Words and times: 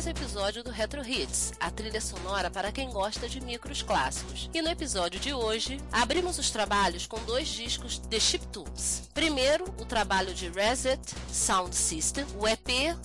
Mais 0.00 0.06
um 0.06 0.10
episódio 0.12 0.64
do 0.64 0.70
Retro 0.70 1.06
Hits, 1.06 1.52
a 1.60 1.70
trilha 1.70 2.00
sonora 2.00 2.50
para 2.50 2.72
quem 2.72 2.88
gosta 2.88 3.28
de 3.28 3.38
micros 3.38 3.82
clássicos. 3.82 4.48
E 4.54 4.62
no 4.62 4.70
episódio 4.70 5.20
de 5.20 5.34
hoje, 5.34 5.78
abrimos 5.92 6.38
os 6.38 6.50
trabalhos 6.50 7.06
com 7.06 7.22
dois 7.24 7.48
discos 7.48 7.98
de 7.98 8.18
chiptunes. 8.18 9.10
Primeiro, 9.12 9.64
o 9.78 9.84
trabalho 9.84 10.32
de 10.32 10.48
Reset 10.48 10.98
Sound 11.30 11.76
System, 11.76 12.24
o 12.38 12.48
EP 12.48 12.96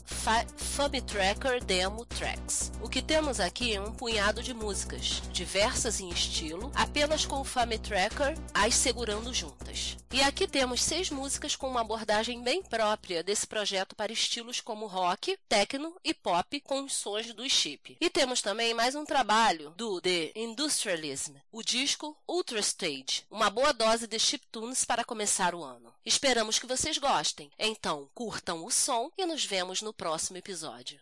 Fub 0.56 1.02
Tracker 1.02 1.62
Demo 1.66 2.06
Tracks. 2.06 2.72
O 2.82 2.88
que 2.88 3.02
temos 3.02 3.42
aqui 3.42 3.76
é 3.76 3.82
um 3.82 3.92
punhado 3.92 4.42
de 4.42 4.54
músicas, 4.54 5.22
diversas 5.34 6.00
em 6.00 6.08
estilo, 6.08 6.72
apenas 6.74 7.26
com 7.26 7.42
o 7.42 7.44
Fub 7.44 7.78
Tracker 7.78 8.38
as 8.54 8.74
segurando 8.74 9.34
juntas. 9.34 9.98
E 10.14 10.22
aqui 10.22 10.48
temos 10.48 10.82
seis 10.82 11.10
músicas 11.10 11.58
com 11.58 11.68
uma 11.68 11.82
abordagem 11.82 12.42
bem 12.42 12.64
própria 12.64 13.22
desse 13.22 13.46
projeto 13.46 13.98
para 13.98 14.14
estilos 14.14 14.62
como 14.62 14.88
rock, 14.88 15.38
techno 15.50 15.94
e 16.06 16.14
pop 16.14 16.62
com 16.62 16.85
os 16.86 16.94
sons 16.94 17.34
do 17.34 17.50
chip. 17.50 17.98
E 18.00 18.10
temos 18.10 18.42
também 18.42 18.74
mais 18.74 18.96
um 18.96 19.04
trabalho 19.04 19.72
do 19.72 20.00
The 20.00 20.32
Industrialism, 20.36 21.34
o 21.52 21.64
disco 21.64 22.16
Ultra 22.28 22.60
Stage, 22.60 23.24
uma 23.30 23.50
boa 23.50 23.74
dose 23.74 24.08
de 24.08 24.20
chiptunes 24.20 24.86
para 24.86 25.04
começar 25.04 25.56
o 25.56 25.64
ano. 25.64 25.94
Esperamos 26.06 26.60
que 26.60 26.68
vocês 26.68 26.98
gostem. 27.00 27.52
Então, 27.58 28.08
curtam 28.14 28.64
o 28.64 28.72
som 28.72 29.12
e 29.18 29.26
nos 29.26 29.44
vemos 29.44 29.82
no 29.82 29.92
próximo 29.92 30.38
episódio. 30.38 31.00